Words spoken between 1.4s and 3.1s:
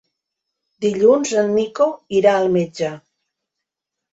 en Nico irà al metge.